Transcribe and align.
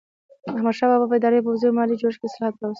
احمدشاه 0.51 0.89
بابا 0.91 1.05
په 1.09 1.15
اداري، 1.17 1.39
پوځي 1.45 1.65
او 1.67 1.75
مالي 1.77 1.95
جوړښت 2.01 2.19
کې 2.19 2.27
اصلاحات 2.29 2.55
راوستل. 2.55 2.69